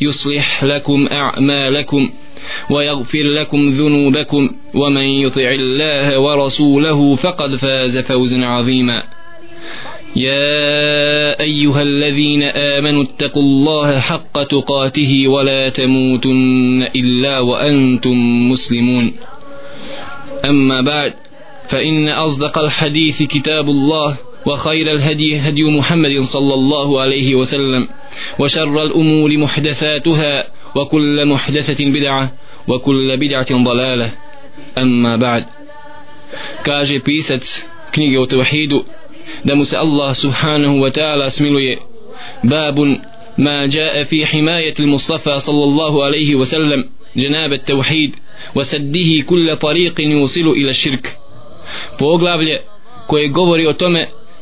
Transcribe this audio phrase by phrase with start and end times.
[0.00, 2.10] يصلح لكم أعمالكم
[2.70, 9.02] ويغفر لكم ذنوبكم ومن يطع الله ورسوله فقد فاز فوزا عظيما.
[10.16, 19.12] يا أيها الذين آمنوا اتقوا الله حق تقاته ولا تموتن إلا وأنتم مسلمون.
[20.44, 21.14] أما بعد
[21.68, 27.88] فإن أصدق الحديث كتاب الله وخير الهدي هدي محمد صلى الله عليه وسلم
[28.38, 30.46] وشر الأمور محدثاتها
[30.76, 32.32] وكل محدثة بدعة
[32.68, 34.12] وكل بدعة ضلالة.
[34.78, 35.44] أما بعد
[36.64, 38.82] كاجي بيست كنيجة وتوحيد
[39.44, 41.76] دمس الله سبحانه وتعالى اسمه
[42.44, 43.00] باب
[43.38, 46.84] ما جاء في حماية المصطفى صلى الله عليه وسلم
[47.16, 48.16] جناب التوحيد
[48.54, 51.18] وسده كل طريق يوصل إلى الشرك.
[51.98, 52.60] فوق لابلي
[53.06, 53.72] كوي govori o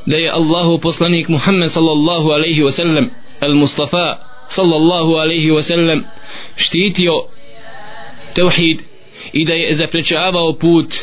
[0.09, 4.07] da je Allahu poslanik Muhammed sallallahu alayhi wa sallam al-Mustafa
[4.49, 6.05] sallallahu alayhi wa sallam
[6.57, 7.29] štitio
[8.35, 8.83] tauhid
[9.33, 10.95] i da je zaprečavao put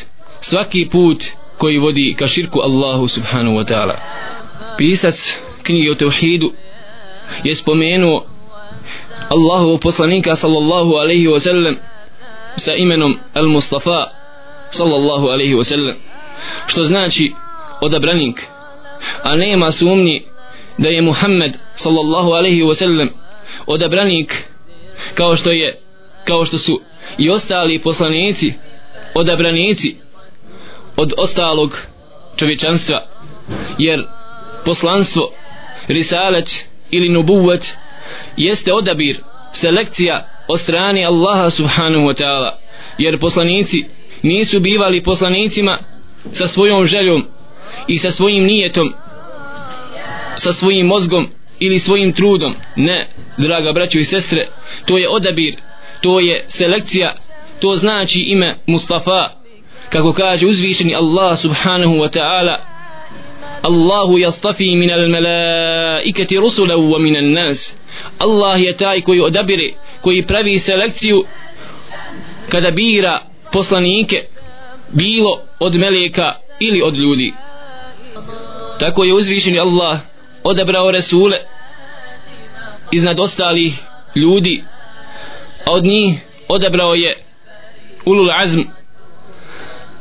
[0.42, 1.24] svaki put
[1.58, 3.96] koji vodi ka širku Allahu subhanahu wa ta'ala.
[4.78, 6.54] Pisac knjige o tevhidu
[7.44, 8.26] je spomenuo
[9.30, 11.76] Allahu poslanika sallallahu alaihi wa sallam
[12.58, 14.10] sa imenom Al-Mustafa
[14.72, 15.96] sallallahu alaihi wa sallam
[16.68, 17.34] što znači
[17.82, 18.55] odabranik
[19.24, 20.24] a nema sumnji
[20.78, 23.10] da je Muhammed sallallahu alaihi wa sallam
[23.66, 24.44] odabranik
[25.14, 25.80] kao što je
[26.24, 26.82] kao što su
[27.18, 28.54] i ostali poslanici
[29.14, 29.96] odabranici
[30.96, 31.80] od ostalog
[32.36, 33.06] čovječanstva
[33.78, 34.08] jer
[34.66, 35.32] poslanstvo
[35.88, 37.74] risalet ili nubuvet
[38.38, 39.20] jeste odabir
[39.54, 42.52] selekcija od strane Allaha subhanahu wa ta'ala
[42.98, 43.86] jer poslanici
[44.22, 45.80] nisu bivali poslanicima
[46.34, 47.28] sa svojom željom
[47.88, 48.94] i sa svojim nijetom
[50.36, 51.28] sa svojim mozgom
[51.60, 52.54] ili svojim trudom.
[52.76, 53.08] Ne
[53.38, 54.48] draga braćo i sestre
[54.86, 55.56] to je odabir
[56.02, 57.16] to je selekcija
[57.60, 59.30] to znači ime Mustafa.
[59.90, 62.58] Kako kaže uzvišeni Allah subhanahu wa ta'ala
[63.62, 67.74] Allahu yastafi min al malaikati rusula wa min al nas.
[68.20, 71.26] Allah je taj koji odabire koji pravi selekciju
[72.50, 73.22] kada bira
[73.52, 74.24] poslanike
[74.92, 77.34] bilo od meleka ili od ljudi
[78.80, 80.00] tako je uzvišeni Allah
[80.44, 81.38] odabrao Resule
[82.92, 83.80] iznad ostalih
[84.16, 84.64] ljudi
[85.66, 87.18] a od njih odabrao je
[88.06, 88.62] Ulul Azm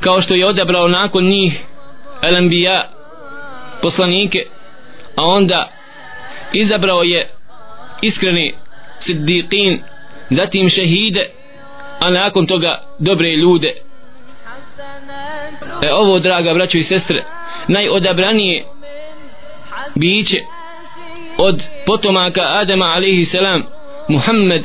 [0.01, 1.65] kao što je odabrao nakon njih
[2.23, 2.83] Al-Anbiya
[3.83, 4.39] poslanike
[5.17, 5.71] a onda
[6.53, 7.31] izabrao je
[8.03, 8.55] iskreni
[9.01, 9.83] siddiqin
[10.31, 11.31] zatim šehide
[12.01, 13.75] a nakon toga dobre ljude.
[15.83, 17.25] E ovo draga braćo i sestre
[17.69, 18.65] najodabranije
[19.95, 20.41] biće
[21.39, 23.63] od potomaka Adama alaihi salam.
[24.09, 24.65] Muhammed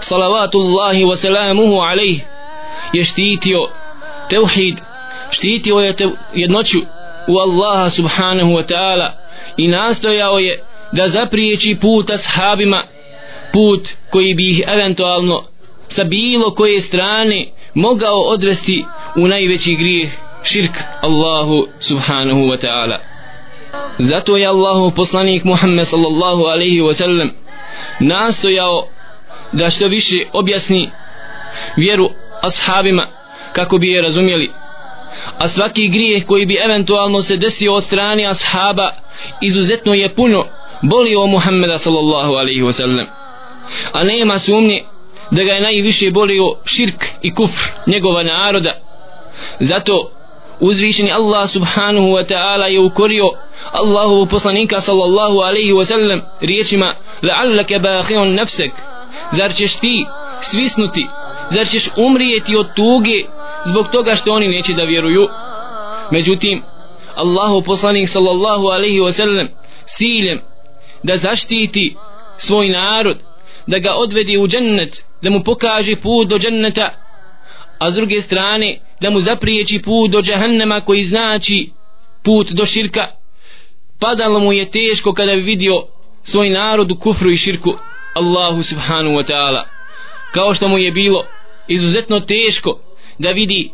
[0.00, 2.20] salavatullahi wa salamuhu alaihi
[2.92, 3.68] je štitio
[4.30, 4.80] tevhid
[5.30, 5.94] štitio je
[6.34, 6.78] jednoću
[7.28, 9.10] u Allaha subhanahu wa ta'ala
[9.56, 10.62] i nastojao je
[10.92, 12.86] da zapriječi put ashabima
[13.52, 15.44] put koji bi ih eventualno
[15.88, 18.84] sa bilo koje strane mogao odvesti
[19.16, 20.08] u najveći grijeh
[20.46, 22.98] širk Allahu subhanahu wa ta'ala.
[23.98, 27.30] Zato je Allahu poslanik Muhammed sallallahu alaihi wa sallam
[28.00, 28.88] nastojao
[29.52, 30.90] da što više objasni
[31.76, 32.10] vjeru
[32.42, 33.06] ashabima
[33.52, 34.50] kako bi je razumjeli.
[35.38, 38.92] A svaki grijeh koji bi eventualno se desio od strane ashaba
[39.40, 40.44] izuzetno je puno
[40.82, 43.06] bolio Muhammeda sallallahu alaihi wa sallam.
[43.92, 44.84] A nema sumnje
[45.30, 48.72] da ga je najviše bolio širk i kufr njegova naroda.
[49.60, 50.10] Zato
[50.60, 53.30] uzvišeni Allah subhanahu wa ta'ala je ukorio
[53.72, 58.70] Allahu poslanika sallallahu alaihi wa sallam riječima la'allaka bakhirun nafsak.
[59.32, 60.06] Zar ćeš ti
[60.40, 61.06] svisnuti?
[61.50, 63.24] Zar ćeš umrijeti od tuge
[63.64, 65.28] zbog toga što oni neće da vjeruju?
[66.10, 66.62] Međutim
[67.16, 69.48] Allahu poslanik sallallahu alaihi wasallam
[69.86, 70.40] siljem
[71.02, 71.96] da zaštiti
[72.38, 73.16] svoj narod
[73.66, 77.05] da ga odvedi u džennet da mu pokaže put do dženneta
[77.78, 81.70] a s druge strane da mu zapriječi put do džahannama koji znači
[82.24, 83.06] put do širka.
[84.00, 85.86] Padalo mu je teško kada bi vidio
[86.22, 87.74] svoj narod u kufru i širku.
[88.14, 89.64] Allahu subhanu wa ta'ala.
[90.30, 91.24] Kao što mu je bilo
[91.68, 92.78] izuzetno teško
[93.18, 93.70] da vidi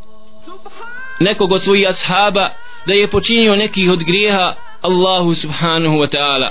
[1.21, 2.51] nekog od svojih ashaba
[2.87, 6.51] da je počinio nekih od grijeha Allahu subhanahu wa ta'ala.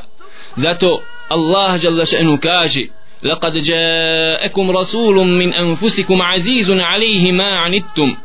[0.56, 2.82] Zato Allah jalla še'nu kaže
[3.23, 8.17] لقد جاءكم رسول من أنفسكم عزيز عليه ما عنتم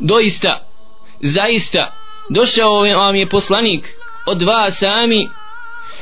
[0.00, 0.60] doista
[1.20, 1.92] zaista
[2.30, 3.88] došao vam je poslanik
[4.26, 5.28] od vas sami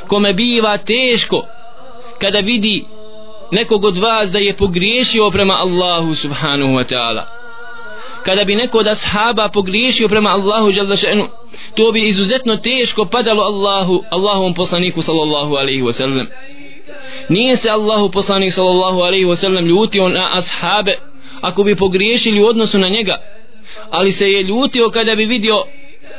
[0.06, 1.46] kome biva teško
[2.18, 2.84] kada vidi
[3.50, 7.24] nekog od vas da je pogriješio prema Allahu subhanahu wa ta'ala
[8.22, 11.28] kada bi neko od ashaba pogriješio prema Allahu jalla še'nu
[11.74, 16.26] to bi izuzetno teško padalo Allahu Allahovom poslaniku sallallahu alaihi wa sallam
[17.29, 20.97] nije se Allahu poslanik sallallahu alaihi wasallam ljutio na ashabe
[21.41, 23.15] ako bi pogriješili u odnosu na njega
[23.89, 25.63] ali se je ljutio kada bi vidio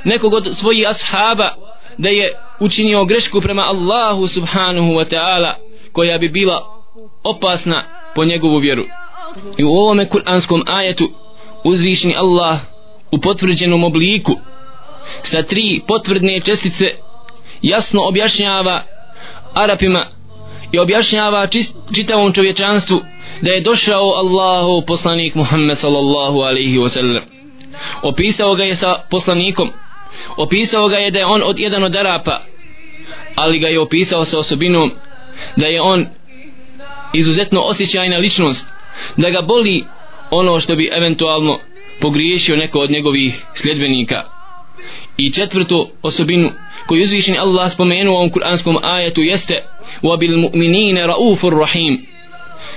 [0.05, 1.55] nekog od svojih ashaba
[1.99, 5.55] da je učinio grešku prema Allahu subhanahu wa ta'ala
[5.93, 6.83] koja bi bila
[7.25, 7.85] opasna
[8.15, 8.85] po njegovu vjeru.
[9.59, 11.05] I u ovome kuranskom ajetu
[11.65, 12.59] uzvišni Allah
[13.13, 14.33] u potvrđenom obliku
[15.23, 16.87] sa tri potvrdne čestice
[17.63, 18.83] jasno objašnjava
[19.55, 20.07] Arapima
[20.73, 23.01] i objašnjava čist, čitavom čovječanstvu
[23.41, 27.41] da je došao Allahu poslanik Muhammed sallallahu alaihi wa sallam
[28.03, 29.71] opisao ga je sa poslanikom.
[30.37, 32.41] Opisao ga je da je on od jedan od Arapa
[33.35, 34.91] ali ga je opisao sa osobinom
[35.57, 36.07] da je on
[37.13, 38.67] izuzetno osjećajna ličnost
[39.17, 39.85] da ga boli
[40.31, 41.59] ono što bi eventualno
[42.01, 44.25] pogriješio neko od njegovih sljedbenika.
[45.17, 46.51] I četvrtu osobinu
[46.87, 49.65] koju uzvišeni Allah spomenuo u ovom kuranskom ajetu jeste
[50.04, 52.06] وَبِالْمُؤْمِنِينَ رَؤُوفُ الرَّحِيمُ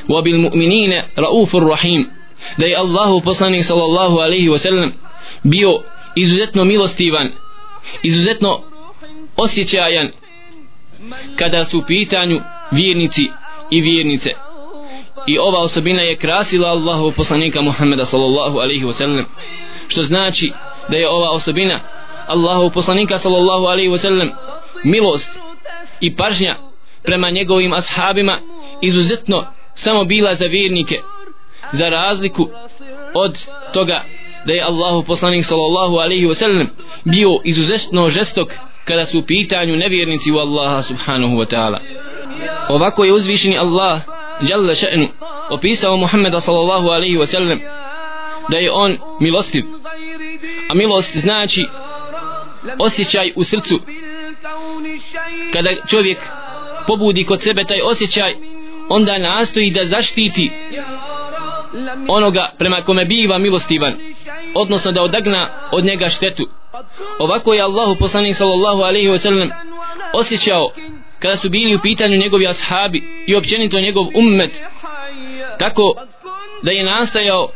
[0.09, 2.19] وَبِالْمُؤْمِنِينَ رَؤُوفُ الرَّحِيمُ
[2.57, 4.93] da je Allahu poslanik sallallahu alaihi wa sallam
[5.43, 5.83] bio
[6.17, 7.29] izuzetno milostivan
[8.03, 8.63] izuzetno
[9.37, 10.09] osjećajan
[11.37, 12.41] kada su u pitanju
[12.71, 13.31] vjernici
[13.71, 14.35] i vjernice
[15.27, 19.25] i ova osobina je krasila Allahu poslanika Muhammeda sallallahu alaihi wa sallam
[19.89, 20.53] što znači
[20.89, 21.81] da je ova osobina
[22.27, 24.31] Allahu poslanika sallallahu alaihi wa sallam
[24.85, 25.31] milost
[26.01, 26.57] i pažnja
[27.04, 28.40] prema njegovim ashabima
[28.82, 29.46] izuzetno
[29.76, 31.00] samo bila za vjernike
[31.72, 32.50] za razliku
[33.14, 34.04] od toga
[34.46, 36.68] da je Allahu poslanik sallallahu alaihi wa sallam
[37.04, 38.54] bio izuzetno žestok
[38.86, 41.80] kada su u pitanju nevjernici u Allaha subhanahu wa ta'ala.
[42.70, 44.02] Ovako je uzvišeni Allah
[44.42, 45.08] jalla še'nu
[45.50, 47.60] opisao Muhammeda sallallahu alaihi wa sallam
[48.50, 49.64] da je on milostiv.
[50.70, 51.66] A milost znači
[52.80, 53.80] osjećaj u srcu.
[55.54, 56.18] Kada čovjek
[56.88, 58.36] pobudi kod sebe taj osjećaj
[58.90, 60.52] onda nastoji da zaštiti
[62.08, 63.94] onoga prema kome biva milostivan
[64.56, 66.48] odnosno da odagna od njega štetu.
[67.20, 69.50] Ovako je Allahu poslanik sallallahu alaihi wa sallam
[70.14, 70.72] osjećao
[71.20, 74.64] kada su bili u pitanju njegovi ashabi i općenito njegov ummet
[75.60, 75.94] tako
[76.64, 77.52] da je nastajao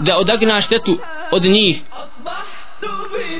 [0.00, 0.98] da odagna štetu
[1.32, 1.80] od njih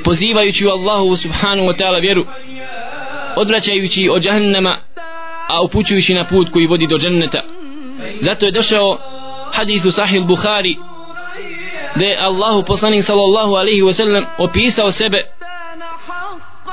[0.03, 2.25] pozivajući u Allahu subhanahu wa ta'ala vjeru
[3.35, 4.77] odvraćajući od jahannama
[5.49, 7.41] a upućujući na put koji vodi do dženneta.
[8.21, 8.97] Zato je došao
[9.51, 10.75] hadithu sahih Bukhari
[11.95, 15.23] da je Allahu poslanik sallallahu alaihi wa sallam opisao sebe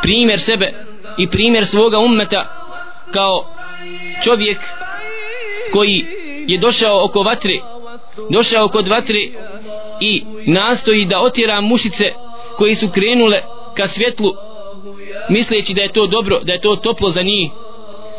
[0.03, 0.75] primjer sebe
[1.19, 2.67] i primjer svoga ummeta
[3.13, 3.55] kao
[4.25, 4.59] čovjek
[5.73, 6.07] koji
[6.47, 7.55] je došao oko vatre
[8.31, 9.19] došao kod vatre
[10.01, 12.05] i nastoji da otjera mušice
[12.57, 13.43] koji su krenule
[13.75, 14.33] ka svjetlu
[15.29, 17.51] misleći da je to dobro da je to toplo za njih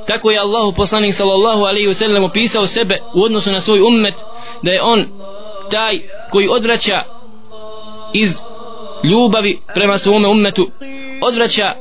[0.07, 4.13] tako je Allahu poslanik sallallahu alaihi wasallam opisao sebe u odnosu na svoj ummet
[4.61, 5.05] da je on
[5.71, 5.99] taj
[6.31, 7.03] koji odvraća
[8.13, 8.31] iz
[9.03, 10.69] ljubavi prema svom ummetu
[11.21, 11.73] odvraća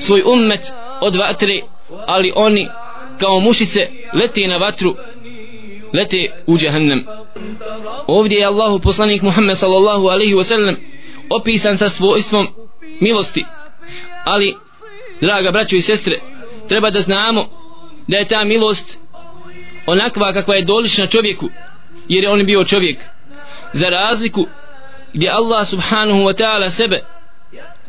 [0.00, 0.60] svoj ummet
[1.00, 1.60] od vatre
[2.06, 2.68] ali oni
[3.20, 4.94] kao mušice lete na vatru
[5.92, 7.04] lete u džahannam
[8.06, 10.76] ovdje je Allahu poslanik Muhammed sallallahu alaihi wasallam
[11.30, 12.48] opisan sa svojstvom
[13.00, 13.44] milosti.
[14.24, 14.54] Ali
[15.20, 16.20] draga braćo i sestre
[16.72, 17.48] treba da znamo
[18.06, 18.98] da je ta milost
[19.86, 21.48] onakva kakva je dolična čovjeku
[22.08, 22.98] jer je on bio čovjek.
[23.72, 24.46] Za razliku
[25.12, 27.04] gdje Allah subhanahu wa ta'ala sebe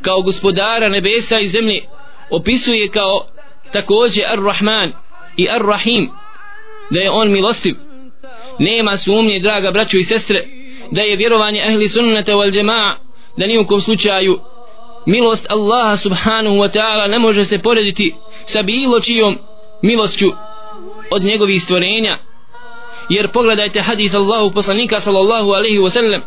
[0.01, 1.81] kao gospodara nebesa i zemlje
[2.29, 3.27] opisuje kao
[3.71, 4.91] takođe ar-Rahman
[5.37, 6.09] i ar-Rahim
[6.89, 7.75] da je on milostiv.
[8.59, 10.45] Nema sumnje draga braćo i sestre
[10.91, 12.95] da je vjerovanje ehli sunnata wal džema'a
[13.37, 14.39] da nijukom slučaju
[15.05, 19.37] milost Allaha subhanahu wa ta'ala ne može se porediti sa bilo čijom
[19.81, 20.31] milošću
[21.11, 22.17] od njegovih stvorenja.
[23.09, 26.21] Jer pogledajte hadith Allahu poslanika sallallahu alaihi wa sallam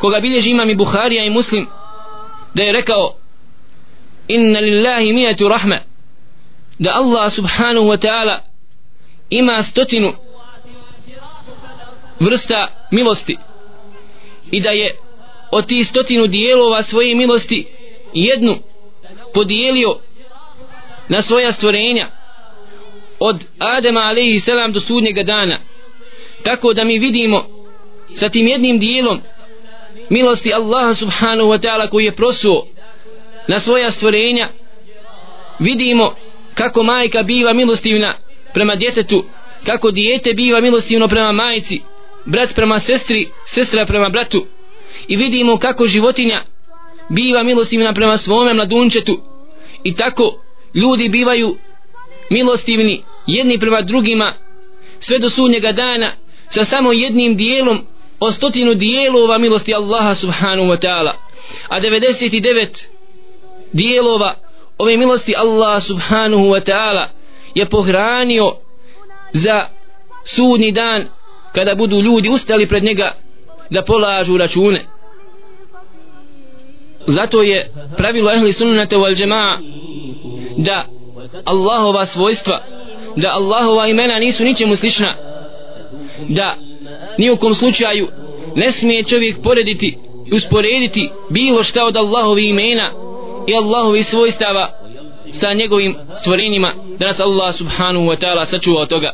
[0.00, 1.66] koga bilježi imam i Buharija i Muslim
[2.54, 3.14] da je rekao
[4.28, 5.82] inna lillahi mijetu rahme
[6.78, 8.38] da Allah subhanahu wa ta'ala
[9.30, 10.12] ima stotinu
[12.20, 13.36] vrsta milosti
[14.50, 14.96] i da je
[15.50, 17.73] od tih stotinu dijelova svoje milosti
[18.14, 18.58] jednu
[19.34, 19.98] podijelio
[21.08, 22.10] na svoja stvorenja
[23.18, 25.58] od Adema alaihi selam do sudnjega dana.
[26.42, 27.46] Tako da mi vidimo
[28.14, 29.20] sa tim jednim dijelom
[30.10, 32.66] milosti Allaha subhanahu wa ta'ala koji je prosuo
[33.48, 34.48] na svoja stvorenja
[35.58, 36.14] vidimo
[36.54, 38.18] kako majka biva milostivna
[38.54, 39.24] prema djetetu
[39.66, 41.80] kako dijete biva milostivno prema majci
[42.24, 44.46] brat prema sestri sestra prema bratu
[45.08, 46.44] i vidimo kako životinja
[47.08, 49.20] biva milostivna prema svome mladunčetu.
[49.84, 50.40] I tako
[50.74, 51.56] ljudi bivaju
[52.30, 54.34] milostivni jedni prema drugima
[55.00, 56.12] sve do sudnjega dana
[56.50, 57.86] sa samo jednim dijelom
[58.20, 61.12] o stotinu dijelova milosti Allaha subhanahu wa ta'ala.
[61.68, 62.84] A 99
[63.72, 64.36] dijelova
[64.78, 67.08] ove milosti Allah subhanahu wa ta'ala
[67.54, 68.56] je pohranio
[69.32, 69.68] za
[70.24, 71.08] sudni dan
[71.54, 73.14] kada budu ljudi ustali pred njega
[73.70, 74.93] da polažu račune
[77.06, 79.58] zato je pravilo ehli sunnata wal jamaa
[80.56, 80.86] da
[81.44, 82.64] Allahova svojstva
[83.16, 85.14] da Allahova imena nisu ničemu slična
[86.28, 86.56] da
[87.18, 88.08] nijukom slučaju
[88.56, 92.92] ne smije čovjek porediti i usporediti bilo šta od Allahovi imena
[93.46, 94.78] i Allahovi svojstava
[95.32, 99.10] sa njegovim stvorenjima da nas Allah subhanahu wa ta'ala sačuva od toga.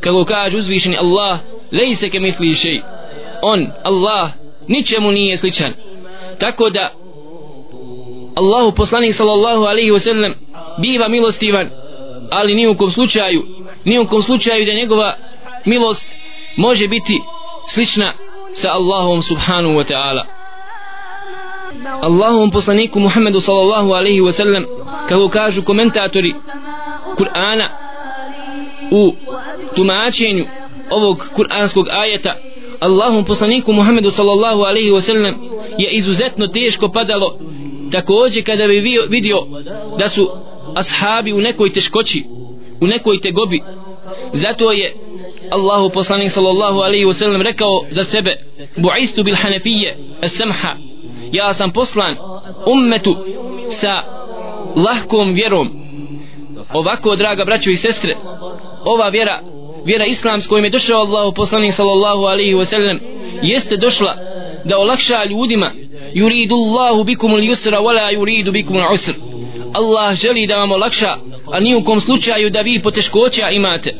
[0.00, 1.38] Kako kaže uzvišeni Allah
[1.72, 2.80] lejse ke mitli šej
[3.42, 4.30] on Allah
[4.68, 5.72] ničemu nije sličan.
[6.38, 6.94] Tako da
[8.34, 10.32] Allahu poslanik sallallahu alaihi wasallam
[10.78, 11.70] biva milostivan
[12.30, 13.42] ali ni u kom slučaju
[13.84, 15.16] ni u kom slučaju da njegova
[15.64, 16.06] milost
[16.56, 17.20] može biti
[17.68, 18.14] slična
[18.54, 20.24] sa Allahom subhanahu wa ta'ala.
[22.02, 24.64] Allahom poslaniku Muhammedu sallallahu alaihi wasallam
[25.08, 26.34] kako kažu komentatori
[27.16, 27.68] Kur'ana
[28.90, 29.14] u
[29.76, 30.46] tumačenju
[30.90, 32.36] ovog kur'anskog ajeta
[32.80, 35.34] Allahom poslaniku Muhammedu sallallahu alaihi wasallam
[35.78, 37.38] je izuzetno teško padalo
[37.92, 39.38] takođe kada bi vidio
[39.98, 40.30] da su
[40.74, 42.24] ashabi u nekoj teškoći
[42.80, 43.62] u nekoj tegobi
[44.32, 44.94] zato je
[45.50, 48.36] Allahu poslanik sallallahu alaihi wasallam rekao za sebe
[48.76, 50.76] bu'istu bil hanefije as-samha.
[51.32, 52.16] Ja sam poslan
[52.66, 53.16] ummetu
[53.70, 54.02] sa
[54.76, 55.70] lahkom vjerom.
[56.72, 58.16] Ovako draga braćo i sestre
[58.84, 59.42] ova vjera
[59.84, 62.98] vjera islamska kojim je došao Allahu poslanik sallallahu alaihi wasallam
[63.42, 64.16] jeste došla
[64.64, 65.74] da olakša ljudima
[66.14, 69.14] yuridu Allahu bikum al-yusra wa la yuridu bikum al-usra
[69.74, 71.16] Allah želi da vam olakša
[71.52, 73.94] a ni u kom slučaju da vi poteškoća imate.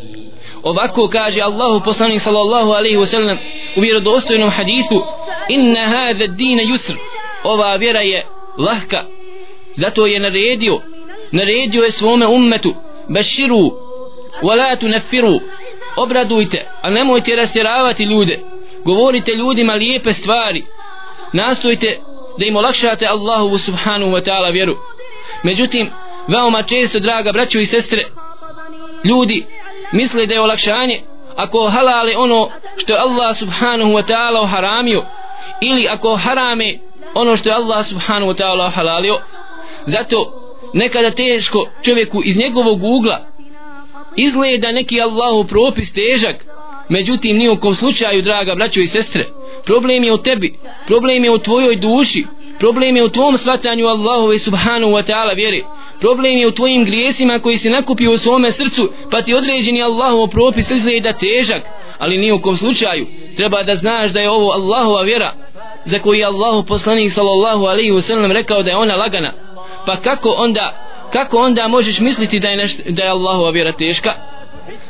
[0.62, 3.38] Ovako kaže Allahu poslanik sallallahu alaihi wa sallam
[3.76, 5.04] u vjerodostojnom hadithu
[5.48, 6.94] inna hadha ad-din yusr.
[7.44, 8.26] Ova vjera je
[8.58, 9.04] lahka.
[9.76, 10.80] Zato je naredio
[11.32, 12.74] naredio je svome ummetu
[13.08, 13.70] wa
[14.42, 15.40] wala tunfiru
[15.96, 18.38] obradujte a nemojte rastjeravati ljude.
[18.84, 20.64] Govorite ljudima lijepe stvari
[21.32, 22.00] nastojite
[22.38, 24.76] da im olakšate Allahu subhanahu wa ta'ala vjeru.
[25.42, 25.90] Međutim
[26.28, 28.04] veoma često draga braćo i sestre
[29.04, 29.46] ljudi
[29.92, 31.02] misle da je olakšanje
[31.36, 35.04] ako halale ono što je Allah subhanahu wa ta'ala haramio
[35.60, 36.78] ili ako harame
[37.14, 39.18] ono što je Allah subhanahu wa ta'ala halalio
[39.86, 40.32] zato
[40.74, 43.26] nekada teško čovjeku iz njegovog ugla
[44.16, 46.36] izgleda neki Allahu propis težak
[46.92, 49.24] međutim ni u kom slučaju draga braćo i sestre
[49.64, 50.54] problem je u tebi
[50.86, 52.26] problem je u tvojoj duši
[52.58, 55.62] problem je u tvom svatanju Allahove subhanahu wa ta'ala vjeri
[56.02, 60.26] problem je u tvojim grijesima koji se nakupio u svome srcu pa ti određeni Allahov
[60.28, 61.62] propis izgleda težak.
[61.98, 63.06] Ali ni u kom slučaju
[63.36, 65.34] treba da znaš da je ovo Allahova vjera
[65.84, 69.32] za koju je Allahu poslanik sallallahu alaihi wasallam rekao da je ona lagana.
[69.86, 74.14] Pa kako onda kako onda možeš misliti da je, neš, da je Allahova vjera teška?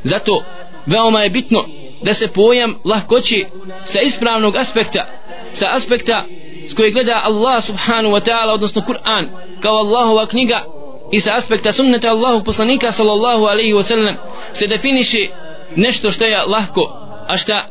[0.02, 0.44] Zato
[0.86, 1.64] veoma je bitno
[2.02, 3.46] da se pojam lahkoći
[3.84, 5.06] sa ispravnog aspekta
[5.52, 6.24] sa aspekta
[6.66, 9.28] s koje gleda Allah subhanahu wa ta'ala odnosno Kur'an
[9.60, 10.64] kao Allahova knjiga
[11.12, 14.16] i sa aspekta sunneta Allahu poslanika sallallahu alaihi wa sallam
[14.52, 15.28] se definiše
[15.76, 16.96] nešto što je lahko
[17.28, 17.68] a šta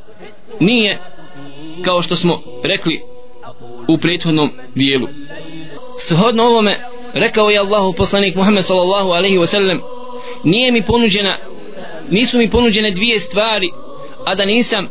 [0.59, 0.99] nije
[1.85, 3.01] kao što smo rekli
[3.87, 5.07] u prethodnom dijelu.
[5.99, 6.79] Shodno ovome
[7.13, 9.81] rekao je Allahu poslanik Muhammed sallallahu alaihi wa sallam
[10.43, 11.37] nije mi ponuđena
[12.09, 13.69] nisu mi ponuđene dvije stvari
[14.25, 14.89] a da nisam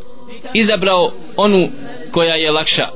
[0.54, 1.68] izabrao onu
[2.12, 2.88] koja je lakša.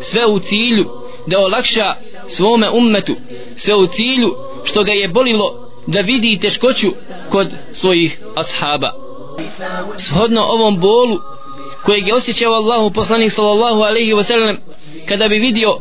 [0.00, 0.90] Sve u cilju
[1.26, 1.94] da olakša
[2.28, 3.12] svome ummetu
[3.56, 6.88] sve u cilju što ga je bolilo da vidi teškoću
[7.30, 8.90] kod svojih ashaba.
[9.96, 11.18] Shodno ovom bolu
[11.84, 14.56] kojeg je osjećao Allahu poslanik sallallahu alaihi wasallam
[15.06, 15.78] kada bi vidio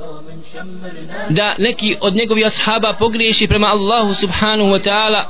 [1.29, 5.23] da neki od njegovih ashaba pogriješi prema Allahu subhanahu wa ta'ala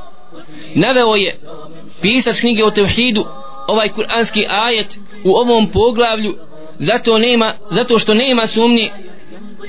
[0.75, 1.39] naveo je
[2.01, 3.25] pisac knjige o tevhidu
[3.67, 6.35] ovaj kuranski ajet u ovom poglavlju
[6.79, 8.91] zato nema zato što nema sumnje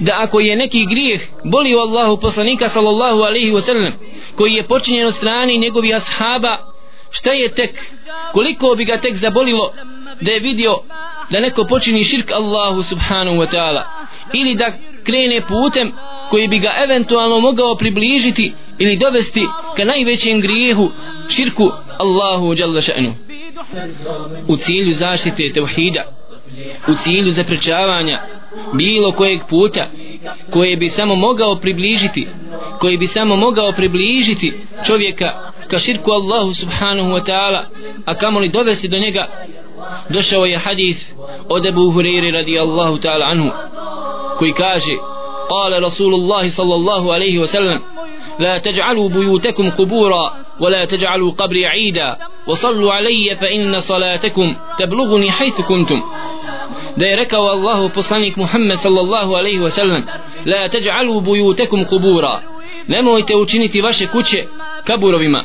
[0.01, 3.93] da ako je neki grijeh boli u Allahu poslanika sallallahu alaihi wa sallam
[4.37, 6.59] koji je počinjen od strani njegovih ashaba
[7.11, 7.93] šta je tek
[8.33, 9.73] koliko bi ga tek zabolilo
[10.21, 10.79] da je vidio
[11.31, 13.83] da neko počini širk Allahu subhanahu wa ta'ala
[14.33, 14.73] ili da
[15.05, 15.93] krene putem
[16.31, 20.91] koji bi ga eventualno mogao približiti ili dovesti ka najvećem grijehu
[21.29, 23.28] širku Allahu jalla še'nu
[24.48, 26.04] u cilju zaštite tevhida
[26.88, 28.22] u cilju zaprečavanja
[28.74, 29.88] bilo kojeg puta
[30.52, 32.28] koje bi samo mogao približiti
[32.80, 34.54] koji bi samo mogao približiti
[34.86, 37.66] čovjeka ka širku Allahu subhanahu wa ta'ala
[38.06, 39.28] a kamoli dovesti do njega
[40.10, 41.02] došao je hadith
[41.50, 43.50] od Ebu Hureyri radijallahu ta'ala anhu
[44.38, 44.96] koji kaže
[45.50, 47.82] قال رسول الله صلى الله عليه وسلم
[48.40, 56.02] لا تجعلوا بيوتكم قبورا ولا تجعلوا قبري عيدا وصلوا علي فإن صلاتكم تبلغني حيث كنتم
[56.98, 60.04] da je rekao Allahu poslanik Muhammed sallallahu alaihi wa sallam
[60.46, 62.42] la taj'alu buyutakum qubura
[62.88, 64.48] nemojte učiniti vaše kuće
[64.88, 65.44] kaburovima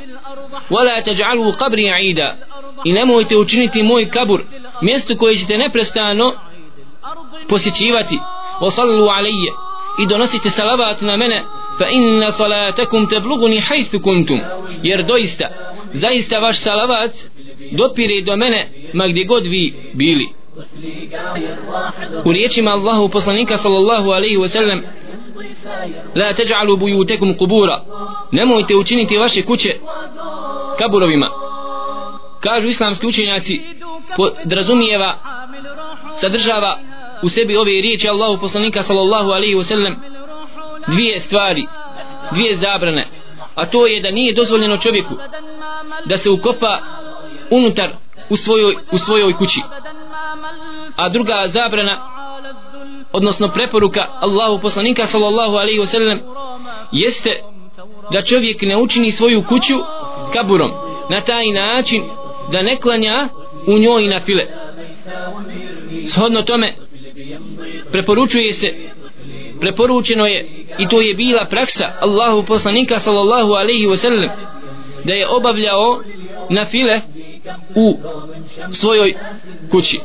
[0.71, 2.37] wala taj'alu qabri aida
[2.85, 4.41] i nemojte učiniti moj kabur
[4.83, 6.33] mjesto koje ćete neprestano
[7.49, 8.19] posjećivati
[8.61, 9.53] wa sallu alayya
[9.99, 11.45] i donosite salavat na mene
[11.78, 14.40] fa inna salatakum حيث haythu kuntum.
[14.84, 15.50] Jer doista
[15.94, 17.12] zaista vaš salavat
[17.72, 20.28] dopire do mene ma gdje god vi bili.
[22.26, 24.82] U riječima Allahu poslanika sallallahu alaihi wa sallam
[26.16, 27.84] la taj'alu buyutakum qubura.
[28.32, 29.76] Nemojte učiniti vaše kuće
[30.80, 31.30] kaburovima.
[32.40, 33.62] Kažu islamski učenjaci
[34.18, 35.18] podrazumijeva
[36.18, 36.80] sadržava
[37.24, 40.13] u sebi ove riječi Allahu poslanika sallallahu alaihi wa sallam
[40.88, 41.68] dvije stvari
[42.32, 43.08] dvije zabrane
[43.56, 45.14] a to je da nije dozvoljeno čovjeku
[46.06, 46.80] da se ukopa
[47.50, 47.90] unutar
[48.30, 49.62] u svojoj, u svojoj kući.
[50.96, 52.10] A druga zabrana
[53.12, 56.20] odnosno preporuka Allahu poslanika sallallahu alaihi wasallam
[56.92, 57.30] jeste
[58.12, 59.74] da čovjek ne učini svoju kuću
[60.34, 60.72] kaburom
[61.10, 62.04] na taj način
[62.52, 63.30] da ne klanja
[63.68, 64.46] u njoj na file
[66.08, 66.76] shodno tome
[67.92, 68.93] preporučuje se
[69.64, 74.30] preporučeno je i to je bila praksa Allahu poslanika sallallahu alaihi wasallam
[75.04, 76.02] da je obavljao
[76.50, 77.02] na file
[77.76, 77.98] u
[78.72, 79.14] svojoj
[79.72, 80.00] kući.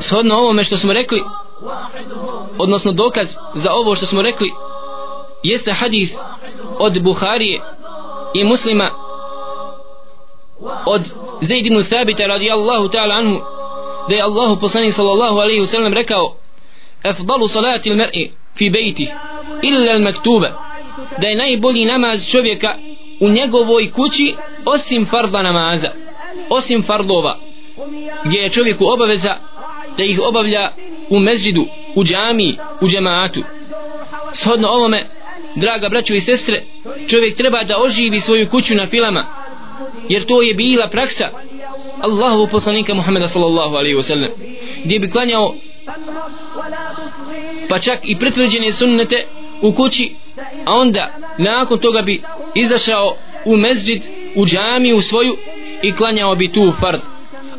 [0.00, 1.22] Shodno ovome što smo rekli
[2.58, 4.50] odnosno dokaz za ovo što smo rekli
[5.42, 6.14] jeste hadith
[6.78, 7.60] od Buharije
[8.34, 8.90] i muslima
[10.86, 11.02] od
[11.40, 13.40] Zaid ibn Thabita radijallahu ta'ala anhu
[14.08, 16.41] da je Allahu poslanik sallallahu alaihi wasallam rekao
[17.04, 19.08] efdalu salati al-mar'i fi bejti
[19.62, 20.50] illa al-maktuba
[21.20, 22.76] da je najbolji namaz čovjeka
[23.20, 24.34] u njegovoj kući
[24.64, 25.90] osim farda namaza
[26.50, 27.38] osim fardova
[28.24, 29.36] gdje je čovjeku obaveza
[29.98, 30.72] da ih obavlja
[31.10, 33.42] u mezđidu, u džami, u džemaatu.
[34.32, 35.06] Shodno ovome,
[35.56, 36.62] draga braćo i sestre,
[37.08, 39.26] čovjek treba da oživi svoju kuću na filama,
[40.08, 41.28] jer to je bila praksa
[42.00, 44.30] Allahu poslanika Muhammeda sallallahu alaihi wa sallam,
[44.84, 45.54] gdje bi klanjao
[47.68, 49.26] pa čak i pretvrđene sunnete
[49.62, 50.14] u kući,
[50.66, 52.22] a onda nakon toga bi
[52.54, 54.02] izašao u mezđid,
[54.36, 55.36] u džamiju svoju
[55.82, 57.00] i klanjao bi tu fard.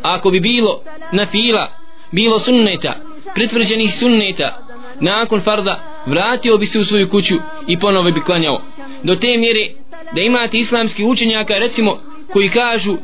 [0.01, 0.81] Ako bi bilo
[1.11, 1.71] na fila
[2.11, 2.95] bilo sunneta
[3.35, 4.67] pritvrđenih sunneta
[4.99, 7.35] nakon farda vratio bi se u svoju kuću
[7.67, 8.61] i ponovo bi klanjao.
[9.03, 9.67] Do te mjere
[10.15, 11.99] da imate islamski učenjaka recimo
[12.31, 12.97] koji kažu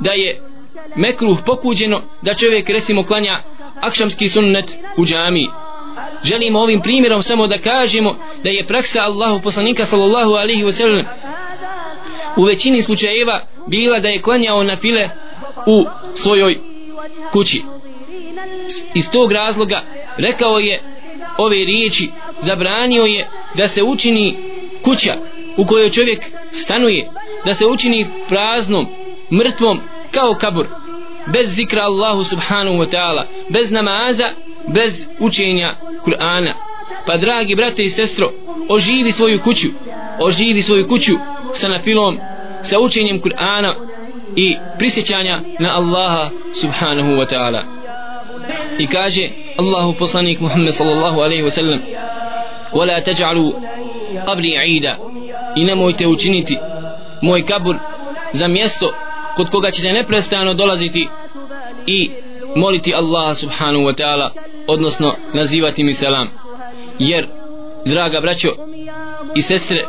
[0.00, 0.42] da je
[0.96, 3.42] mekruh pokuđeno da čovjek recimo klanja
[3.80, 5.48] akšamski sunnet u džamiji
[6.24, 11.04] želimo ovim primjerom samo da kažemo da je praksa Allahu poslanika sallallahu alaihi wasallam
[12.36, 15.08] u većini slučajeva bila da je klanjao na file
[15.66, 16.58] u svojoj
[17.32, 17.62] kući.
[18.94, 19.82] Iz tog razloga
[20.16, 20.82] rekao je
[21.38, 24.36] ove riječi zabranio je da se učini
[24.82, 25.14] kuća
[25.56, 27.10] u kojoj čovjek stanuje
[27.44, 28.86] da se učini praznom
[29.32, 30.66] mrtvom kao kabur
[31.27, 34.33] bez zikra Allahu subhanahu wa ta'ala bez namaza
[34.67, 36.53] bez učenja Kur'ana
[37.05, 38.31] pa dragi brate i sestro
[38.69, 39.67] oživi svoju kuću
[40.19, 41.11] oživi svoju kuću
[41.53, 42.19] sa nafilom
[42.63, 43.73] sa učenjem Kur'ana
[44.35, 47.61] i prisjećanja na Allaha subhanahu wa ta'ala
[48.77, 51.79] i kaže Allahu poslanik Muhammed sallallahu alaihi wa sallam
[52.73, 53.51] ولا تجعلوا
[54.27, 54.97] قبري عيدا
[55.55, 56.57] i nemojte učiniti
[57.21, 57.75] moj kabur
[58.33, 58.93] za mjesto
[59.36, 61.08] kod koga ćete neprestano dolaziti
[61.86, 62.10] i
[62.56, 64.30] moliti Allaha subhanahu wa ta'ala
[64.66, 66.28] odnosno nazivati mi selam.
[66.98, 67.26] Jer
[67.84, 68.48] draga braćo
[69.34, 69.86] i sestre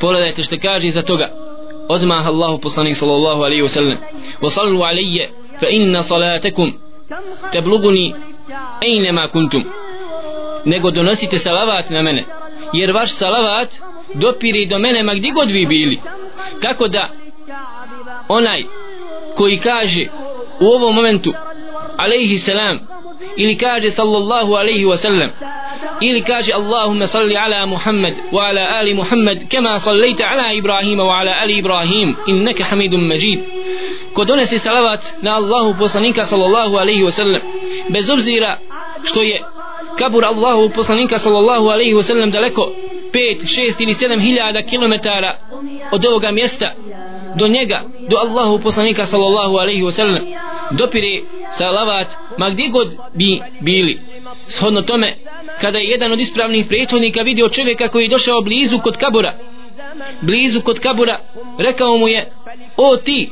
[0.00, 1.30] pogledajte što kaže za toga.
[1.88, 3.98] Odmah Allahu poslanik sallallahu alaihi wa sallam
[4.40, 6.72] wa sallu alaije fa inna salatakum
[7.52, 8.14] tabluguni
[9.12, 9.64] ma kuntum.
[10.64, 12.24] Nego donosite salavat na mene
[12.72, 13.68] jer vaš salavat
[14.14, 16.00] dopiri do mene ma gdje god vi bili.
[16.62, 17.10] Tako da
[18.28, 18.62] onaj
[19.36, 20.06] koji kaže
[20.60, 21.32] u ovom momentu
[21.96, 22.78] alaihi salam
[23.36, 25.30] ili kaže sallallahu alaihi wa sallam
[26.00, 31.20] ili kaže Allahumma salli ala Muhammad wa ala ali Muhammad kama sallaita ala Ibrahima wa
[31.20, 33.40] ala ali Ibrahim innaka hamidun majid.
[34.14, 37.42] Ko donese salavat na Allahu poslanika sallallahu alaihi wa sallam
[37.88, 38.58] bez obzira
[39.04, 39.42] što je
[39.98, 42.72] kabur Allahu poslanika sallallahu alaihi wa sallam daleko
[43.12, 45.38] 5, 6 ili 7 hiljada kilometara
[45.92, 46.74] od ovoga mjesta
[47.36, 50.24] do njega, do Allahu poslanika sallallahu alaihi wa sallam
[50.70, 52.06] dopire salavat
[52.38, 54.00] ma gdje god bi bili.
[54.48, 55.16] Shodno tome
[55.60, 59.34] kada je jedan od ispravnih prethodnika vidio čovjeka koji je došao blizu kod kabura
[60.20, 61.20] blizu kod kabura
[61.58, 62.30] rekao mu je
[62.76, 63.30] o ti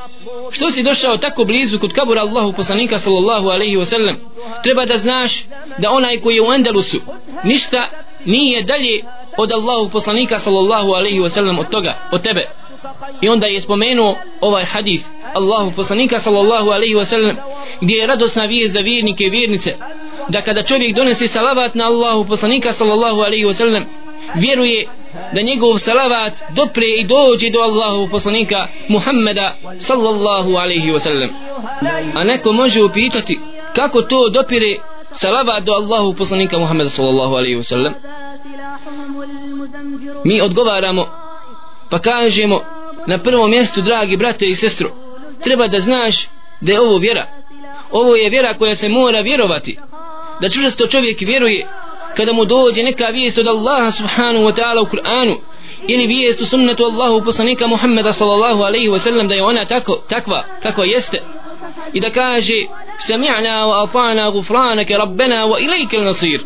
[0.51, 4.17] što si došao tako blizu kod kabura Allahu poslanika sallallahu alaihi wasallam?
[4.63, 5.45] Treba da znaš
[5.79, 7.01] da onaj koji je u Andalusu
[7.45, 7.89] ništa
[8.25, 9.05] nije dalje
[9.37, 12.51] od Allahu poslanika sallallahu alaihi wasallam od toga, od tebe
[13.21, 17.37] i onda je spomenuo ovaj hadith Allahu poslanika sallallahu alaihi wasallam
[17.81, 19.77] gdje je radosna vijest za vjernike i vjernice
[20.29, 23.85] da kada čovjek donese salavat na Allahu poslanika sallallahu alaihi wasallam
[24.35, 24.89] vjeruje
[25.33, 31.29] da njegov salavat dopre i dođe do Allahu poslanika Muhammeda sallallahu alaihi wasallam.
[32.15, 33.39] A neko može upitati
[33.75, 34.77] kako to dopire
[35.13, 37.93] salavat do Allahu poslanika Muhammeda sallallahu alaihi wasallam?
[40.25, 41.26] Mi odgovaramo
[41.91, 42.65] pa kažemo
[43.07, 44.91] na prvom mjestu dragi brate i sestro
[45.43, 46.29] treba da znaš
[46.61, 47.27] da je ovo vjera.
[47.91, 49.79] Ovo je vjera koja se mora vjerovati.
[50.41, 51.67] Da čvrsto čovjek vjeruje
[52.17, 55.37] kada mu dođe neka vijest od Allaha subhanahu wa ta'ala u Kur'anu
[55.89, 59.99] ili vijest u sunnetu Allahu poslanika Muhammeda sallallahu alaihi wa sallam da je ona tako,
[60.09, 61.23] takva kakva jeste.
[61.93, 62.55] I da kaže
[63.09, 66.41] sami'na wa ata'na gufranaka rabbena wa ilajke nasir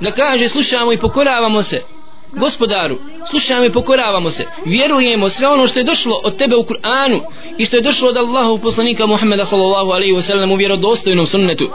[0.00, 1.95] da kaže slušamo i pokoravamo se
[2.36, 2.98] gospodaru
[3.30, 4.44] slušamo i pokoravamo se.
[4.64, 7.20] Vjerujemo sve ono što je došlo od tebe u Kur'anu
[7.58, 11.70] i što je došlo od Allahov poslanika Muhammeda sallallahu alaihi wa sallam u vjerodostojnom sunnetu.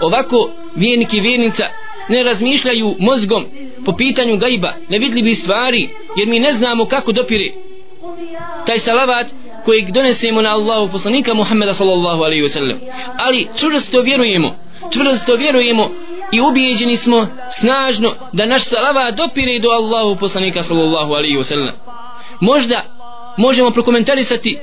[0.00, 1.64] Ovako vjernik i vjernica
[2.08, 3.44] ne razmišljaju mozgom
[3.84, 7.52] po pitanju gajba nevidljivi stvari jer mi ne znamo kako dopire.
[8.66, 9.26] Taj salavat
[9.64, 12.78] kojeg donesemo na Allahu poslanika Muhammeda sallallahu alaihi wa sallam.
[13.18, 15.90] Ali čvrsto vjerujemo čvrsto vjerujemo
[16.32, 21.72] i ubijeđeni smo snažno da naš salavat dopire do Allahu poslanika sallallahu alaihi wasallam.
[22.40, 22.84] Možda
[23.36, 24.58] možemo prokomentarisati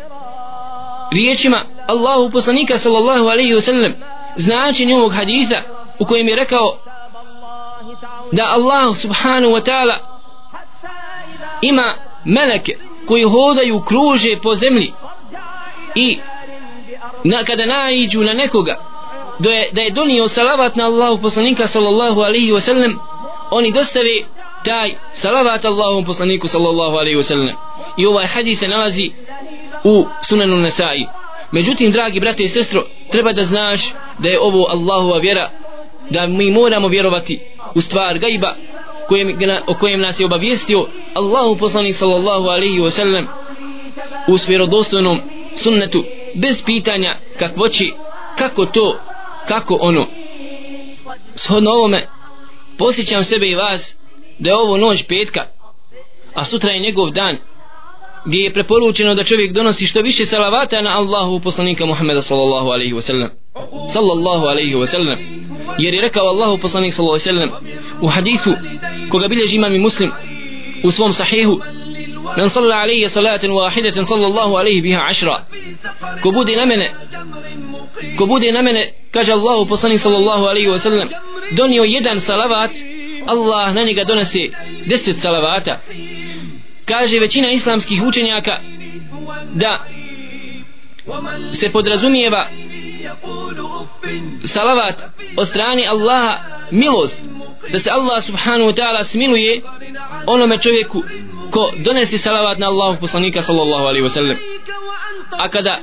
[1.11, 3.93] riječima Allahu poslanika sallallahu alaihi wasallam
[4.35, 5.61] značenje ovog haditha
[5.99, 6.77] u kojem je rekao
[8.31, 9.97] da Allah subhanahu wa ta'ala
[11.61, 11.95] ima
[12.25, 14.93] meleke koji hodaju kruže po zemlji
[15.95, 16.19] i
[17.23, 18.92] na, kada naiđu na nekoga
[19.39, 22.99] da je, da je donio salavat na Allahu poslanika sallallahu alaihi wa sallam
[23.51, 24.25] oni dostave
[24.65, 27.49] taj salavat Allahu poslaniku sallallahu alaihi wa sallam.
[27.97, 29.11] I ovaj hadis se nalazi
[29.83, 31.05] u sunanu Nasai
[31.51, 35.49] međutim dragi brate i sestro treba da znaš da je ovo Allahova vjera
[36.09, 37.39] da mi moramo vjerovati
[37.75, 38.55] u stvar gajba
[39.07, 43.27] kojem, o kojem nas je obavijestio Allahu poslanik sallallahu alaihi wa sallam
[44.27, 45.19] u svjerodostojnom
[45.55, 46.03] sunnetu
[46.35, 47.93] bez pitanja kakvoći
[48.37, 48.99] kako to
[49.47, 50.07] kako ono
[51.35, 52.07] shodno ovome
[52.77, 53.95] posjećam sebe i vas
[54.39, 55.47] da je ovo noć petka
[56.33, 57.37] a sutra je njegov dan
[58.25, 62.93] gdje je preporučeno da čovjek donosi što više salavata na Allahu poslanika Muhammeda sallallahu alaihi
[62.93, 63.29] wasallam.
[63.93, 65.17] Sallallahu alaihi wasallam.
[65.79, 67.51] Jer je rekao Allahu poslanik sallallahu alaihi wasallam
[68.01, 68.51] u hadithu
[69.09, 70.11] koga bilježi imam i muslim
[70.83, 71.59] u svom sahihu
[72.37, 75.45] من صلى عليه صلاة واحدة صلى الله عليه بها عشرة
[76.23, 76.81] كبود نمن
[78.19, 78.77] كبود نمن
[79.13, 81.09] Allahu الله بصني صلى الله عليه وسلم
[81.51, 82.75] دنيا يدا صلوات
[83.29, 84.51] الله ننقى دونسي
[84.87, 85.67] دست صلوات
[86.87, 88.61] كاجي وچين إسلامسكي هوچنياك
[89.55, 89.79] دا
[91.51, 92.49] se podrazumijeva
[94.39, 94.95] salavat
[95.37, 96.33] od strani Allaha
[96.71, 97.19] milost
[97.71, 99.61] da se Allah subhanahu wa ta'ala smiluje
[100.27, 101.03] onome čovjeku
[101.53, 104.37] ko donesi salavat na Allahu poslanika sallallahu alaihi wasallam.
[105.31, 105.79] A kada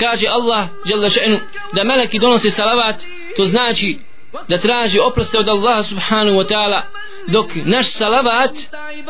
[0.00, 1.38] kaže Allah jalla še'nu
[1.72, 3.02] da meleki donose salavat
[3.36, 3.98] to znači
[4.48, 6.82] da traži oproste od Allaha subhanahu wa ta'ala
[7.26, 8.52] dok naš salavat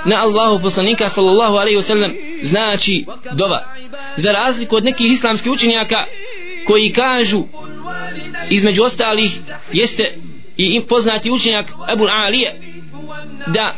[0.05, 3.61] na Allahu poslanika sallallahu alaihi wasallam znači dova.
[4.17, 6.05] Za razliku od nekih islamskih učenjaka
[6.67, 7.43] koji kažu
[8.51, 9.39] između ostalih
[9.73, 10.19] jeste
[10.57, 12.61] i poznati učenjak Abu Alije
[13.47, 13.77] da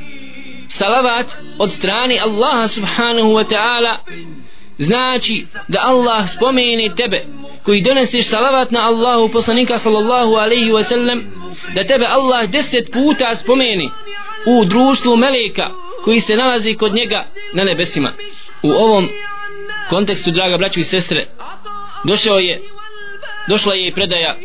[0.70, 1.26] salavat
[1.58, 3.96] od strane Allaha subhanahu wa ta'ala
[4.78, 7.26] znači da Allah spomene tebe
[7.62, 11.22] koji doneseš salavat na Allahu poslanika sallallahu alaihi wa sallam
[11.74, 13.90] da tebe Allah deset puta spomeni
[14.46, 15.70] u društvu meleka
[16.04, 18.12] koji se nalazi kod njega na nebesima.
[18.62, 19.08] U ovom
[19.90, 21.26] kontekstu draga braću i sestre
[22.04, 22.62] došao je
[23.48, 24.36] došla je predaja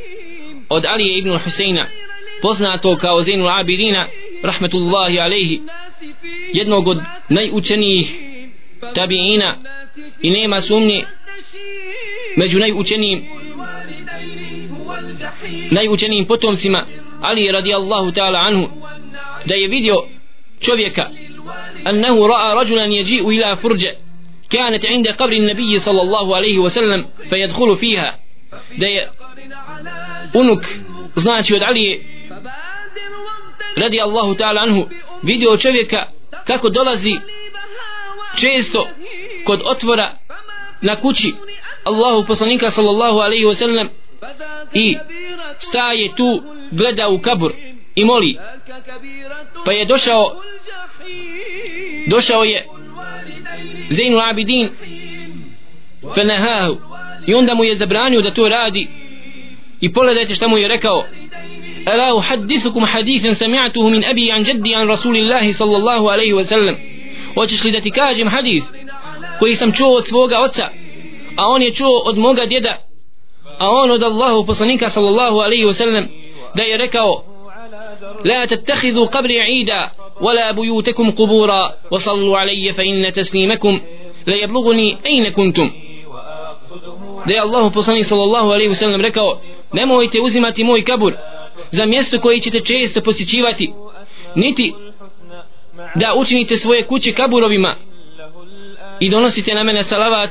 [0.69, 1.87] od Alije ibn Huseina
[2.41, 4.07] poznato kao Zainul Abidina
[4.43, 5.61] rahmetullahi alaihi
[6.54, 8.18] jednog od najučenijih
[8.94, 9.56] tabiina
[10.22, 11.04] i nema sumnje
[12.36, 13.24] među najučenijim
[15.70, 16.86] najučenijim potomcima
[17.22, 18.68] Ali radijallahu ta'ala anhu
[19.44, 19.94] da je vidio
[20.60, 21.10] čovjeka
[21.84, 23.94] annahu ra'a rajulan yaji'u ila furja
[24.50, 28.18] كانت عند قبر النبي صلى الله عليه وسلم فيدخل فيها
[28.78, 29.08] da je
[30.34, 30.64] unuk
[31.16, 32.02] znači od Ali
[33.76, 34.88] radi Allahu ta'ala anhu
[35.25, 36.05] vidio čovjeka
[36.47, 37.13] kako dolazi
[38.39, 38.87] često
[39.43, 40.13] kod otvora
[40.81, 41.33] na kući
[41.83, 43.87] Allahu poslanika sallallahu alaihi wasallam
[44.73, 44.97] i
[45.59, 47.51] staje tu gleda u kabur
[47.95, 48.37] i moli.
[49.65, 50.41] Pa je došao
[52.07, 52.67] došao je
[53.89, 54.69] Zainul Abidin
[56.15, 56.77] fenahahu
[57.27, 58.87] i onda mu je zabranio da to radi.
[59.81, 61.05] I pogledajte šta mu je rekao.
[61.88, 66.76] ألا أحدثكم حديثا سمعته من أبي عن جدي عن رسول الله صلى الله عليه وسلم
[67.34, 68.64] hoćeš li da ti kažem hadis
[69.38, 70.68] koji sam čuo od svoga oca
[71.36, 72.78] a on je čuo od moga djeda
[73.58, 76.06] a on od Allahu poslanika sallallahu alaihi wasallam
[76.54, 77.24] da je rekao
[78.24, 83.80] la tattakhidhu qabri ida ولا بيوتكم قبورا وصلوا علي فإن تسليمكم
[84.26, 85.70] لا يبلغني أين كنتم
[87.26, 89.40] da je Allahu poslanik sallallahu alaihi wasallam rekao
[89.72, 91.12] nemojte uzimati moj kabur
[91.71, 93.73] za mjesto koje ćete često posjećivati
[94.35, 94.73] niti
[95.95, 97.75] da učinite svoje kuće kaburovima
[98.99, 100.29] i donosite na mene salavat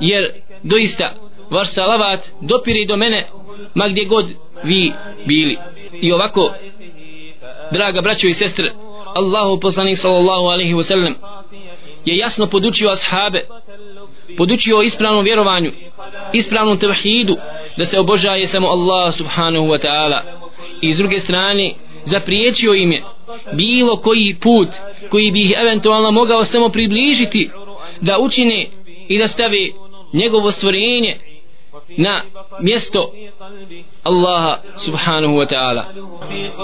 [0.00, 1.14] jer doista
[1.50, 3.28] vaš salavat dopire do mene
[3.74, 4.26] ma gdje god
[4.64, 4.92] vi
[5.26, 5.58] bili.
[6.00, 6.52] I ovako
[7.72, 8.72] draga braćo i sestre
[9.14, 11.14] Allahu poslanik sallallahu alaihi wasallam
[12.04, 13.46] je jasno podučio ashabe
[14.36, 15.72] podučio ispravnom vjerovanju
[16.32, 17.36] ispravnom tevhidu
[17.76, 20.35] da se obožaje samo Allah subhanahu wa ta'ala
[20.80, 23.04] i s druge strane zapriječio im je
[23.52, 24.68] bilo koji put
[25.10, 27.50] koji bi ih eventualno mogao samo približiti
[28.00, 28.66] da učine
[29.08, 29.68] i da stave
[30.12, 31.18] njegovo stvorenje
[31.96, 32.22] na
[32.60, 33.12] mjesto
[34.02, 35.84] Allaha subhanahu wa ta'ala.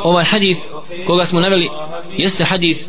[0.04, 0.60] Ovaj hadith
[1.06, 1.68] koga smo naveli
[2.16, 2.80] jeste hadith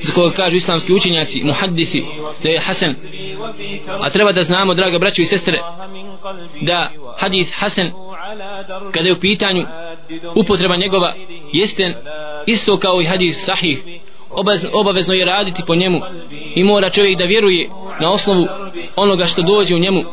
[0.00, 2.04] za koga kažu islamski učenjaci muhaddithi
[2.42, 2.94] da je Hasan.
[4.00, 5.58] A treba da znamo draga braćo i sestre
[6.60, 7.90] da hadith Hasan
[8.92, 9.66] kada je u pitanju
[10.34, 11.14] upotreba njegova
[11.52, 11.94] jeste
[12.46, 13.82] isto kao i hadis sahih.
[14.72, 16.00] Obavezno je raditi po njemu
[16.54, 17.68] i mora čovjek da vjeruje
[18.00, 18.46] na osnovu
[18.96, 20.04] onoga što dođe u njemu.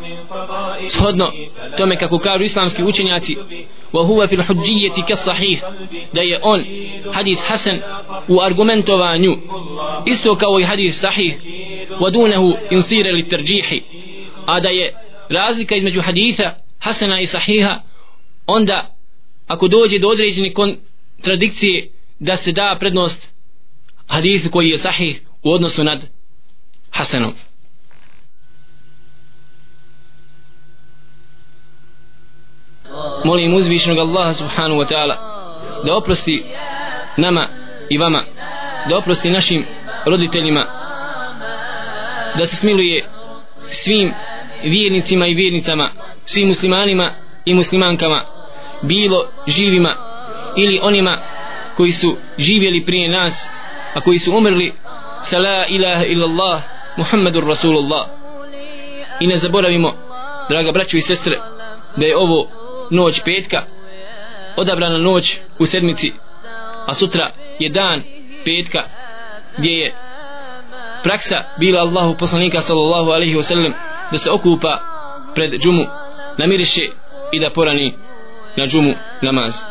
[0.87, 1.31] Shodno
[1.77, 3.37] tome kako kažu islamski učenjaci
[3.93, 5.63] wa huwa fil hujjiyati ka sahih
[6.13, 6.63] da je on
[7.13, 7.79] hadis hasan
[8.27, 9.37] u argumentovanju.
[10.05, 11.39] Isto kao i hadis sahih
[11.99, 13.81] wa dunahu insira li tarjihi
[14.45, 14.93] a da je
[15.29, 17.81] razlika između haditha hasana i sahiha
[18.47, 18.94] onda
[19.47, 23.29] ako dođe do određene kontradikcije da se da prednost
[24.07, 25.99] hadisu koji je sahih u odnosu nad
[26.91, 27.33] hasanom.
[33.25, 35.15] Molim uzvišenog Allaha subhanahu wa ta'ala
[35.85, 36.43] da oprosti
[37.17, 37.49] nama
[37.89, 38.23] i vama
[38.89, 39.65] da oprosti našim
[40.05, 40.65] roditeljima
[42.37, 43.09] da se smiluje
[43.69, 44.13] svim
[44.63, 45.91] vjernicima i vjernicama
[46.25, 47.13] svim muslimanima
[47.45, 48.34] i muslimankama
[48.87, 49.95] bilo živima
[50.55, 51.21] ili onima
[51.77, 53.49] koji su živjeli prije nas
[53.93, 54.73] a koji su umrli
[55.23, 56.61] sa la ilaha illallah
[56.97, 58.07] muhammadur rasulullah.
[59.19, 59.93] I ne zaboravimo
[60.49, 61.39] draga braćo i sestre
[61.95, 62.47] da je ovo
[62.91, 63.65] noć petka
[64.57, 66.13] odabrana noć u sedmici
[66.87, 68.03] a sutra je dan
[68.45, 68.83] petka
[69.57, 69.95] gdje je
[71.03, 73.73] praksa bila Allahu poslanika sallallahu alaihi wasallam
[74.11, 74.79] da se okupa
[75.35, 75.85] pred džumu
[76.37, 76.81] namiriše
[77.31, 77.93] i da porani
[78.55, 79.61] na džumu namaz.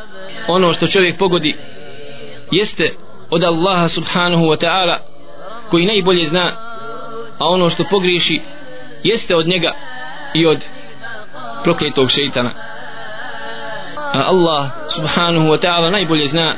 [0.49, 1.57] Ono što čovjek pogodi
[2.51, 2.91] jeste
[3.31, 4.99] od Allaha subhanahu wa ta'ala
[5.71, 6.75] koji najbolje zna
[7.39, 8.41] a ono što pogriješi
[9.05, 9.71] jeste od njega
[10.35, 10.69] i od
[11.63, 12.51] prokletog šeitana.
[13.97, 16.57] A Allah subhanahu wa ta'ala najbolje zna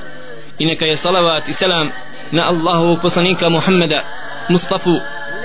[0.59, 1.91] i neka je salavat i selam
[2.31, 4.03] na Allahovog poslanika Muhammeda
[4.49, 4.91] Mustafa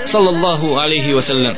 [0.04, 1.54] sallallahu alaihi wa sallam.